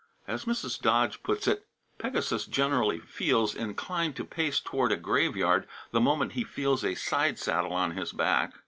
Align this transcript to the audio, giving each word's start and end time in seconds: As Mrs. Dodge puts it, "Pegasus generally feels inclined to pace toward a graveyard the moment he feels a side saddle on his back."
As 0.27 0.45
Mrs. 0.45 0.81
Dodge 0.81 1.21
puts 1.21 1.45
it, 1.47 1.67
"Pegasus 1.99 2.47
generally 2.47 2.97
feels 2.99 3.53
inclined 3.53 4.15
to 4.15 4.25
pace 4.25 4.59
toward 4.59 4.91
a 4.91 4.97
graveyard 4.97 5.67
the 5.91 6.01
moment 6.01 6.31
he 6.31 6.43
feels 6.43 6.83
a 6.83 6.95
side 6.95 7.37
saddle 7.37 7.73
on 7.73 7.91
his 7.91 8.11
back." 8.11 8.51